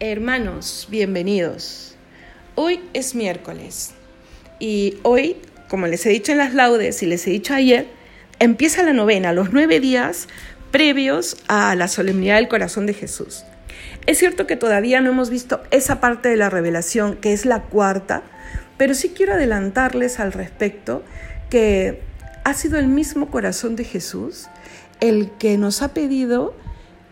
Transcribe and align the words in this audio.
Hermanos, 0.00 0.86
bienvenidos. 0.88 1.96
Hoy 2.54 2.78
es 2.94 3.16
miércoles 3.16 3.94
y 4.60 4.96
hoy, 5.02 5.38
como 5.68 5.88
les 5.88 6.06
he 6.06 6.10
dicho 6.10 6.30
en 6.30 6.38
las 6.38 6.54
laudes 6.54 7.02
y 7.02 7.06
les 7.06 7.26
he 7.26 7.30
dicho 7.30 7.52
ayer, 7.52 7.88
empieza 8.38 8.84
la 8.84 8.92
novena, 8.92 9.32
los 9.32 9.52
nueve 9.52 9.80
días 9.80 10.28
previos 10.70 11.38
a 11.48 11.74
la 11.74 11.88
solemnidad 11.88 12.36
del 12.36 12.46
corazón 12.46 12.86
de 12.86 12.94
Jesús. 12.94 13.42
Es 14.06 14.18
cierto 14.18 14.46
que 14.46 14.54
todavía 14.54 15.00
no 15.00 15.10
hemos 15.10 15.30
visto 15.30 15.64
esa 15.72 16.00
parte 16.00 16.28
de 16.28 16.36
la 16.36 16.48
revelación, 16.48 17.16
que 17.16 17.32
es 17.32 17.44
la 17.44 17.62
cuarta, 17.62 18.22
pero 18.76 18.94
sí 18.94 19.08
quiero 19.08 19.32
adelantarles 19.32 20.20
al 20.20 20.32
respecto 20.32 21.02
que 21.50 22.02
ha 22.44 22.54
sido 22.54 22.78
el 22.78 22.86
mismo 22.86 23.32
corazón 23.32 23.74
de 23.74 23.82
Jesús 23.82 24.46
el 25.00 25.32
que 25.40 25.58
nos 25.58 25.82
ha 25.82 25.92
pedido 25.92 26.54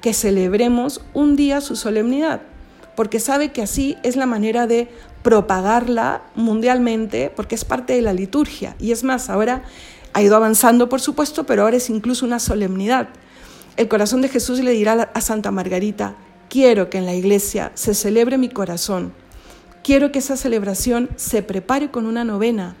que 0.00 0.14
celebremos 0.14 1.04
un 1.12 1.34
día 1.34 1.60
su 1.60 1.74
solemnidad, 1.74 2.42
porque 2.98 3.20
sabe 3.20 3.52
que 3.52 3.62
así 3.62 3.96
es 4.02 4.16
la 4.16 4.26
manera 4.26 4.66
de 4.66 4.88
propagarla 5.22 6.22
mundialmente, 6.34 7.32
porque 7.36 7.54
es 7.54 7.64
parte 7.64 7.92
de 7.92 8.02
la 8.02 8.12
liturgia. 8.12 8.74
Y 8.80 8.90
es 8.90 9.04
más, 9.04 9.30
ahora 9.30 9.62
ha 10.14 10.20
ido 10.20 10.34
avanzando, 10.34 10.88
por 10.88 11.00
supuesto, 11.00 11.44
pero 11.44 11.62
ahora 11.62 11.76
es 11.76 11.90
incluso 11.90 12.26
una 12.26 12.40
solemnidad. 12.40 13.10
El 13.76 13.86
corazón 13.86 14.20
de 14.20 14.28
Jesús 14.28 14.58
le 14.58 14.72
dirá 14.72 15.12
a 15.14 15.20
Santa 15.20 15.52
Margarita, 15.52 16.16
quiero 16.50 16.90
que 16.90 16.98
en 16.98 17.06
la 17.06 17.14
iglesia 17.14 17.70
se 17.74 17.94
celebre 17.94 18.36
mi 18.36 18.48
corazón, 18.48 19.12
quiero 19.84 20.10
que 20.10 20.18
esa 20.18 20.36
celebración 20.36 21.08
se 21.14 21.44
prepare 21.44 21.92
con 21.92 22.04
una 22.04 22.24
novena, 22.24 22.74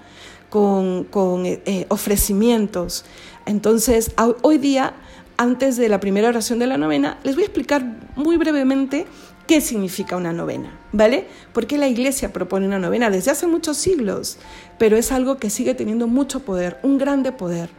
con, 0.50 1.06
eh, 1.46 1.62
eh, 1.64 1.86
ofrecimientos. 1.90 3.04
Entonces, 3.46 4.10
hoy 4.42 4.58
día, 4.58 4.94
antes 5.36 5.76
de 5.76 5.88
la 5.88 6.00
primera 6.00 6.28
oración 6.28 6.58
de 6.58 6.66
la 6.66 6.76
novena, 6.76 7.20
les 7.22 7.36
voy 7.36 7.44
a 7.44 7.46
explicar 7.46 7.84
muy 8.16 8.36
brevemente 8.36 9.06
qué 9.48 9.60
significa 9.62 10.16
una 10.16 10.32
novena, 10.32 10.78
¿vale? 10.92 11.26
Porque 11.52 11.78
la 11.78 11.88
iglesia 11.88 12.32
propone 12.32 12.66
una 12.66 12.78
novena 12.78 13.10
desde 13.10 13.32
hace 13.32 13.46
muchos 13.48 13.78
siglos, 13.78 14.36
pero 14.78 14.96
es 14.96 15.10
algo 15.10 15.38
que 15.38 15.50
sigue 15.50 15.74
teniendo 15.74 16.06
mucho 16.06 16.40
poder, 16.40 16.78
un 16.82 16.98
grande 16.98 17.32
poder, 17.32 17.70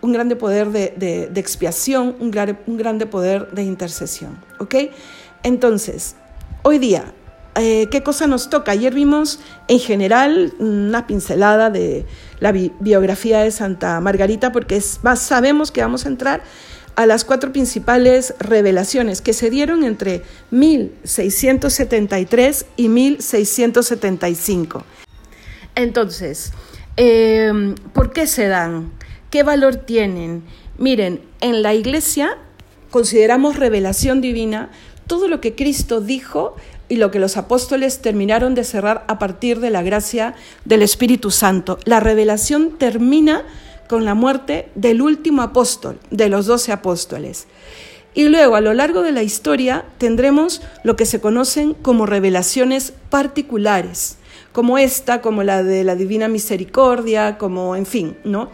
un 0.00 0.12
grande 0.12 0.34
poder 0.34 0.70
de, 0.70 1.30
expiación, 1.36 2.16
un, 2.18 2.32
un 2.66 2.76
grande 2.78 3.06
poder 3.06 3.50
de 3.52 3.62
intercesión, 3.62 4.42
¿ok? 4.58 4.74
Entonces, 5.42 6.16
hoy 6.62 6.78
día, 6.78 7.12
eh, 7.54 7.88
¿qué 7.90 8.02
cosa 8.02 8.26
nos 8.26 8.48
toca? 8.48 8.72
Ayer 8.72 8.94
vimos 8.94 9.40
en 9.68 9.78
general 9.78 10.54
una 10.58 11.06
pincelada 11.06 11.68
de 11.68 12.06
la 12.38 12.52
biografía 12.52 13.40
de 13.40 13.50
Santa 13.50 14.00
Margarita 14.00 14.52
porque 14.52 14.76
es, 14.76 15.00
sabemos 15.16 15.70
que 15.70 15.82
vamos 15.82 16.06
a 16.06 16.08
entrar 16.08 16.42
a 17.00 17.06
las 17.06 17.24
cuatro 17.24 17.50
principales 17.50 18.34
revelaciones 18.38 19.22
que 19.22 19.32
se 19.32 19.48
dieron 19.48 19.84
entre 19.84 20.20
1673 20.50 22.66
y 22.76 22.90
1675. 22.90 24.84
Entonces, 25.74 26.52
em, 26.98 27.74
¿por 27.94 28.12
qué 28.12 28.26
se 28.26 28.48
dan? 28.48 28.92
¿Qué 29.30 29.42
valor 29.42 29.76
tienen? 29.76 30.42
Miren, 30.76 31.22
en 31.40 31.62
la 31.62 31.72
iglesia 31.72 32.36
consideramos 32.90 33.56
revelación 33.56 34.20
divina 34.20 34.70
todo 35.06 35.26
lo 35.26 35.40
que 35.40 35.54
Cristo 35.54 36.02
dijo 36.02 36.54
y 36.90 36.96
lo 36.96 37.10
que 37.10 37.18
los 37.18 37.38
apóstoles 37.38 38.02
terminaron 38.02 38.54
de 38.54 38.64
cerrar 38.64 39.06
a 39.08 39.18
partir 39.18 39.60
de 39.60 39.70
la 39.70 39.80
gracia 39.80 40.34
del 40.66 40.82
Espíritu 40.82 41.30
Santo. 41.30 41.78
La 41.86 42.00
revelación 42.00 42.76
termina 42.76 43.46
con 43.90 44.04
la 44.04 44.14
muerte 44.14 44.68
del 44.76 45.02
último 45.02 45.42
apóstol, 45.42 45.98
de 46.12 46.28
los 46.28 46.46
doce 46.46 46.70
apóstoles. 46.70 47.48
Y 48.14 48.28
luego, 48.28 48.54
a 48.54 48.60
lo 48.60 48.72
largo 48.72 49.02
de 49.02 49.10
la 49.10 49.24
historia, 49.24 49.84
tendremos 49.98 50.62
lo 50.84 50.94
que 50.94 51.06
se 51.06 51.20
conocen 51.20 51.74
como 51.74 52.06
revelaciones 52.06 52.92
particulares, 53.10 54.18
como 54.52 54.78
esta, 54.78 55.20
como 55.20 55.42
la 55.42 55.64
de 55.64 55.82
la 55.82 55.96
Divina 55.96 56.28
Misericordia, 56.28 57.36
como, 57.36 57.74
en 57.74 57.84
fin, 57.84 58.16
¿no? 58.22 58.50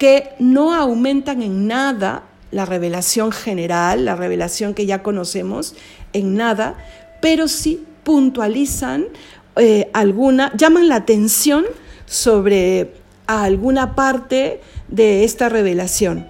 Que 0.00 0.30
no 0.40 0.74
aumentan 0.74 1.42
en 1.42 1.68
nada 1.68 2.24
la 2.50 2.66
revelación 2.66 3.30
general, 3.30 4.04
la 4.04 4.16
revelación 4.16 4.74
que 4.74 4.86
ya 4.86 5.04
conocemos, 5.04 5.76
en 6.12 6.34
nada, 6.34 6.74
pero 7.22 7.46
sí 7.46 7.84
puntualizan 8.02 9.06
eh, 9.54 9.88
alguna, 9.92 10.52
llaman 10.56 10.88
la 10.88 10.96
atención 10.96 11.64
sobre 12.06 13.03
alguna 13.26 13.94
parte 13.94 14.60
de 14.88 15.24
esta 15.24 15.48
revelación. 15.48 16.26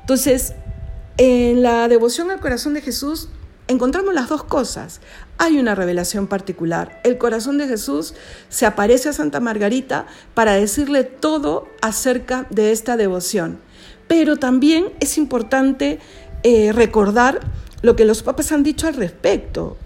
Entonces, 0.00 0.54
en 1.16 1.62
la 1.62 1.88
devoción 1.88 2.30
al 2.30 2.40
corazón 2.40 2.74
de 2.74 2.80
Jesús 2.80 3.28
encontramos 3.66 4.14
las 4.14 4.28
dos 4.28 4.44
cosas. 4.44 5.00
Hay 5.36 5.58
una 5.58 5.74
revelación 5.74 6.26
particular. 6.26 7.00
El 7.04 7.18
corazón 7.18 7.58
de 7.58 7.68
Jesús 7.68 8.14
se 8.48 8.66
aparece 8.66 9.10
a 9.10 9.12
Santa 9.12 9.40
Margarita 9.40 10.06
para 10.34 10.54
decirle 10.54 11.04
todo 11.04 11.68
acerca 11.82 12.46
de 12.50 12.72
esta 12.72 12.96
devoción. 12.96 13.60
Pero 14.08 14.36
también 14.36 14.86
es 15.00 15.18
importante 15.18 16.00
eh, 16.42 16.72
recordar 16.72 17.40
lo 17.82 17.94
que 17.94 18.04
los 18.04 18.22
papas 18.22 18.52
han 18.52 18.62
dicho 18.62 18.86
al 18.86 18.94
respecto. 18.94 19.76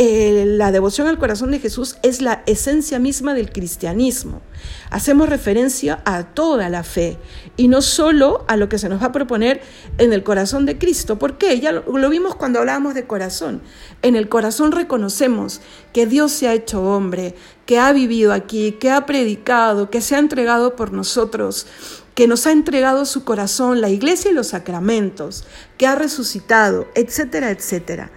Eh, 0.00 0.44
la 0.46 0.70
devoción 0.70 1.08
al 1.08 1.18
corazón 1.18 1.50
de 1.50 1.58
Jesús 1.58 1.96
es 2.04 2.22
la 2.22 2.44
esencia 2.46 3.00
misma 3.00 3.34
del 3.34 3.50
cristianismo. 3.50 4.42
Hacemos 4.90 5.28
referencia 5.28 6.02
a 6.04 6.22
toda 6.22 6.68
la 6.68 6.84
fe 6.84 7.18
y 7.56 7.66
no 7.66 7.82
solo 7.82 8.44
a 8.46 8.56
lo 8.56 8.68
que 8.68 8.78
se 8.78 8.88
nos 8.88 9.02
va 9.02 9.06
a 9.06 9.12
proponer 9.12 9.60
en 9.98 10.12
el 10.12 10.22
corazón 10.22 10.66
de 10.66 10.78
Cristo. 10.78 11.18
¿Por 11.18 11.36
qué? 11.36 11.58
Ya 11.58 11.72
lo, 11.72 12.10
vimos 12.10 12.36
cuando 12.36 12.60
hablábamos 12.60 12.94
de 12.94 13.08
corazón. 13.08 13.60
En 14.02 14.14
el 14.14 14.28
corazón 14.28 14.70
reconocemos 14.70 15.60
que 15.92 16.06
Dios 16.06 16.30
se 16.30 16.46
ha 16.46 16.54
hecho 16.54 16.80
hombre, 16.80 17.34
que 17.66 17.80
ha 17.80 17.92
vivido 17.92 18.32
aquí, 18.32 18.76
que 18.78 18.92
ha 18.92 19.04
predicado, 19.04 19.90
que 19.90 20.00
se 20.00 20.14
ha 20.14 20.20
entregado 20.20 20.76
por 20.76 20.92
nosotros 20.92 21.66
que 22.14 22.26
nos 22.26 22.48
ha 22.48 22.50
entregado 22.50 23.04
su 23.04 23.22
corazón, 23.22 23.80
la 23.80 23.90
iglesia 23.90 24.32
y 24.32 24.34
los 24.34 24.48
sacramentos, 24.48 25.44
que 25.76 25.86
ha 25.86 25.94
resucitado, 25.94 26.88
etcétera, 26.96 27.52
etcétera. 27.52 28.10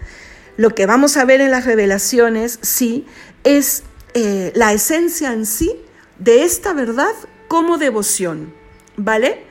Lo 0.61 0.75
que 0.75 0.85
vamos 0.85 1.17
a 1.17 1.25
ver 1.25 1.41
en 1.41 1.49
las 1.49 1.66
revelaciones, 1.66 2.59
sí, 2.61 3.07
es 3.44 3.81
eh, 4.13 4.51
la 4.53 4.73
esencia 4.73 5.33
en 5.33 5.47
sí 5.47 5.75
de 6.19 6.44
esta 6.44 6.72
verdad 6.73 7.16
como 7.47 7.79
devoción, 7.79 8.53
¿vale? 8.95 9.44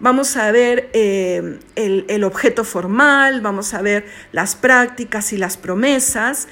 Vamos 0.00 0.36
a 0.36 0.50
ver 0.50 0.90
eh, 0.92 1.60
el, 1.76 2.04
el 2.08 2.24
objeto 2.24 2.64
formal, 2.64 3.42
vamos 3.42 3.74
a 3.74 3.80
ver 3.80 4.06
las 4.32 4.56
prácticas 4.56 5.32
y 5.32 5.36
las 5.36 5.56
promesas, 5.56 6.48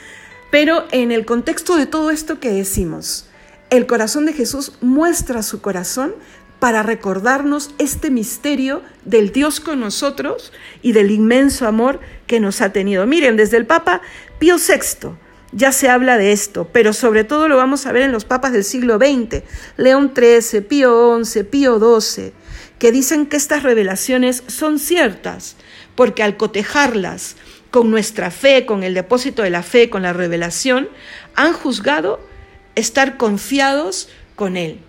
pero 0.53 0.85
en 0.93 1.11
el 1.11 1.27
contexto 1.27 1.75
de 1.75 1.87
todo 1.87 2.13
esto 2.13 2.39
que 2.39 2.51
decimos, 2.51 3.29
el 3.71 3.89
corazón 3.89 4.27
de 4.27 4.33
Jesús 4.33 4.75
muestra 4.81 5.43
su 5.43 5.61
corazón 5.61 6.15
para 6.65 6.83
recordarnos 6.83 7.75
este 7.77 8.11
misterio 8.11 8.81
del 9.05 9.33
Dios 9.33 9.61
con 9.61 9.81
nosotros 9.81 10.51
y 10.81 10.93
del 10.93 11.11
inmenso 11.11 11.67
amor 11.67 12.01
que 12.27 12.41
nos 12.41 12.63
ha 12.63 12.73
tenido. 12.73 13.05
Miren, 13.07 13.37
desde 13.37 13.59
el 13.59 13.67
Papa 13.67 14.01
Pío 14.39 14.57
VI 14.57 15.11
ya 15.53 15.73
se 15.73 15.91
habla 15.91 16.17
de 16.17 16.33
esto, 16.33 16.67
pero 16.73 16.95
sobre 16.95 17.23
todo 17.23 17.49
lo 17.49 17.59
vamos 17.59 17.85
a 17.85 17.93
ver 17.93 18.01
en 18.05 18.13
los 18.13 18.25
papas 18.25 18.55
del 18.55 18.65
siglo 18.65 18.97
XX, 18.97 19.43
León 19.77 20.15
XIII, 20.17 20.63
Pío 20.63 21.23
XI, 21.23 21.43
Pío 21.43 22.01
XII, 22.01 22.33
que 22.79 22.93
dicen 22.93 23.27
que 23.27 23.37
estas 23.37 23.63
revelaciones 23.63 24.43
son 24.47 24.79
ciertas, 24.79 25.57
porque 25.95 26.23
al 26.23 26.39
cotejarlas 26.39 27.37
con 27.71 27.91
nuestra 27.91 28.31
fe, 28.31 28.65
con 28.65 28.85
el 28.85 28.95
depósito 28.95 29.43
de 29.43 29.51
la 29.51 29.63
fe, 29.63 29.91
con 29.91 30.01
la 30.01 30.15
revelación, 30.15 30.89
han 31.35 31.53
juzgado 31.53 32.27
estar 32.75 33.19
confiados 33.19 34.09
con 34.35 34.57
Él 34.57 34.81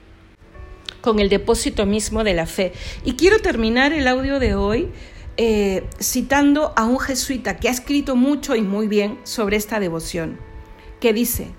con 1.05 1.19
el 1.19 1.29
depósito 1.29 1.85
mismo 1.85 2.23
de 2.23 2.33
la 2.33 2.47
fe. 2.47 2.73
Y 3.03 3.13
quiero 3.13 3.39
terminar 3.39 3.93
el 3.93 4.07
audio 4.07 4.39
de 4.39 4.55
hoy 4.55 4.89
eh, 5.37 5.83
citando 6.01 6.73
a 6.75 6.85
un 6.85 6.97
jesuita 6.97 7.57
que 7.57 7.69
ha 7.69 7.71
escrito 7.71 8.15
mucho 8.15 8.55
y 8.55 8.63
muy 8.63 8.87
bien 8.87 9.19
sobre 9.23 9.55
esta 9.55 9.79
devoción, 9.79 10.39
que 10.99 11.13
dice, 11.13 11.51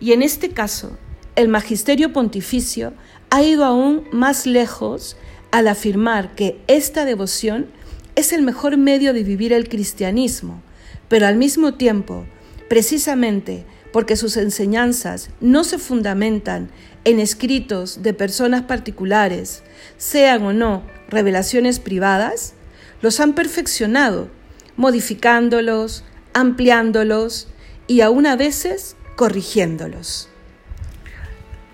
y 0.00 0.12
en 0.12 0.22
este 0.22 0.48
caso, 0.48 0.96
el 1.34 1.48
magisterio 1.48 2.14
pontificio 2.14 2.94
ha 3.28 3.42
ido 3.42 3.66
aún 3.66 4.04
más 4.12 4.46
lejos 4.46 5.18
al 5.50 5.68
afirmar 5.68 6.34
que 6.34 6.58
esta 6.66 7.04
devoción 7.04 7.66
es 8.14 8.32
el 8.32 8.40
mejor 8.40 8.78
medio 8.78 9.12
de 9.12 9.24
vivir 9.24 9.52
el 9.52 9.68
cristianismo, 9.68 10.62
pero 11.08 11.26
al 11.26 11.36
mismo 11.36 11.74
tiempo, 11.74 12.24
precisamente 12.70 13.66
porque 13.96 14.16
sus 14.16 14.36
enseñanzas 14.36 15.30
no 15.40 15.64
se 15.64 15.78
fundamentan 15.78 16.68
en 17.04 17.18
escritos 17.18 18.02
de 18.02 18.12
personas 18.12 18.60
particulares, 18.60 19.62
sean 19.96 20.42
o 20.42 20.52
no 20.52 20.82
revelaciones 21.08 21.80
privadas, 21.80 22.52
los 23.00 23.20
han 23.20 23.34
perfeccionado, 23.34 24.28
modificándolos, 24.76 26.04
ampliándolos 26.34 27.48
y 27.86 28.02
aún 28.02 28.26
a 28.26 28.36
veces 28.36 28.96
corrigiéndolos. 29.16 30.28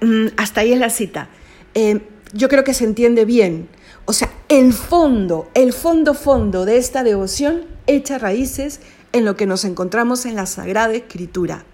Mm, 0.01 0.27
hasta 0.37 0.61
ahí 0.61 0.73
es 0.73 0.79
la 0.79 0.91
cita. 0.91 1.29
Eh, 1.75 2.03
yo 2.35 2.49
creo 2.49 2.63
que 2.63 2.73
se 2.73 2.85
entiende 2.85 3.25
bien. 3.25 3.69
O 4.05 4.13
sea, 4.13 4.31
el 4.49 4.73
fondo, 4.73 5.51
el 5.55 5.73
fondo 5.73 6.15
fondo 6.15 6.67
de 6.67 6.77
esta 6.77 7.03
devoción 7.03 7.65
echa 7.89 8.19
raíces 8.19 8.79
en 9.11 9.25
lo 9.25 9.37
que 9.37 9.47
nos 9.47 9.65
encontramos 9.65 10.25
en 10.25 10.37
la 10.37 10.47
Sagrada 10.47 10.95
Escritura. 10.95 11.65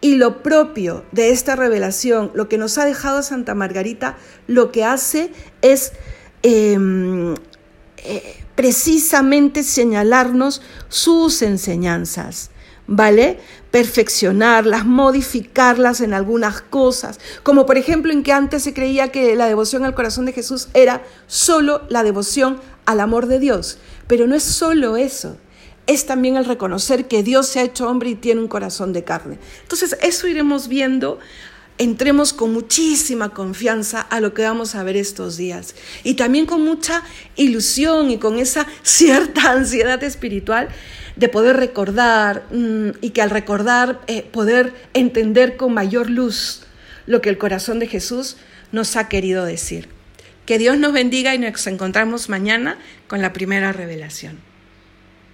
Y 0.00 0.16
lo 0.16 0.42
propio 0.42 1.04
de 1.12 1.30
esta 1.30 1.56
revelación, 1.56 2.30
lo 2.34 2.48
que 2.48 2.58
nos 2.58 2.78
ha 2.78 2.84
dejado 2.84 3.22
Santa 3.22 3.54
Margarita, 3.54 4.16
lo 4.46 4.72
que 4.72 4.84
hace 4.84 5.32
es 5.62 5.92
em, 6.42 7.34
eh, 7.98 8.44
precisamente 8.54 9.62
señalarnos 9.62 10.62
sus 10.88 11.42
enseñanzas. 11.42 12.50
¿vale? 12.86 13.38
Perfeccionarlas, 13.70 14.86
modificarlas 14.86 16.00
en 16.00 16.14
algunas 16.14 16.62
cosas, 16.62 17.18
como 17.42 17.66
por 17.66 17.76
ejemplo 17.76 18.12
en 18.12 18.22
que 18.22 18.32
antes 18.32 18.62
se 18.62 18.74
creía 18.74 19.10
que 19.10 19.34
la 19.34 19.46
devoción 19.46 19.84
al 19.84 19.94
corazón 19.94 20.26
de 20.26 20.32
Jesús 20.32 20.68
era 20.74 21.02
solo 21.26 21.82
la 21.88 22.02
devoción 22.02 22.60
al 22.84 23.00
amor 23.00 23.26
de 23.26 23.38
Dios, 23.38 23.78
pero 24.06 24.26
no 24.26 24.34
es 24.34 24.44
solo 24.44 24.96
eso, 24.96 25.36
es 25.86 26.06
también 26.06 26.36
el 26.36 26.44
reconocer 26.44 27.06
que 27.06 27.22
Dios 27.22 27.48
se 27.48 27.60
ha 27.60 27.64
hecho 27.64 27.88
hombre 27.88 28.10
y 28.10 28.14
tiene 28.16 28.40
un 28.40 28.48
corazón 28.48 28.92
de 28.92 29.04
carne. 29.04 29.38
Entonces, 29.62 29.96
eso 30.02 30.26
iremos 30.26 30.68
viendo. 30.68 31.18
Entremos 31.78 32.32
con 32.32 32.54
muchísima 32.54 33.34
confianza 33.34 34.00
a 34.00 34.20
lo 34.20 34.32
que 34.32 34.42
vamos 34.42 34.74
a 34.74 34.82
ver 34.82 34.96
estos 34.96 35.36
días 35.36 35.74
y 36.04 36.14
también 36.14 36.46
con 36.46 36.64
mucha 36.64 37.02
ilusión 37.36 38.10
y 38.10 38.16
con 38.16 38.38
esa 38.38 38.66
cierta 38.82 39.50
ansiedad 39.52 40.02
espiritual 40.02 40.68
de 41.16 41.28
poder 41.28 41.56
recordar 41.56 42.46
mm, 42.50 42.92
y 43.02 43.10
que 43.10 43.20
al 43.20 43.28
recordar 43.28 44.00
eh, 44.06 44.22
poder 44.22 44.72
entender 44.94 45.58
con 45.58 45.74
mayor 45.74 46.08
luz 46.08 46.62
lo 47.04 47.20
que 47.20 47.28
el 47.28 47.36
corazón 47.36 47.78
de 47.78 47.88
Jesús 47.88 48.38
nos 48.72 48.96
ha 48.96 49.08
querido 49.08 49.44
decir. 49.44 49.88
Que 50.46 50.58
Dios 50.58 50.78
nos 50.78 50.94
bendiga 50.94 51.34
y 51.34 51.38
nos 51.38 51.66
encontramos 51.66 52.30
mañana 52.30 52.78
con 53.06 53.20
la 53.20 53.34
primera 53.34 53.72
revelación. 53.72 54.38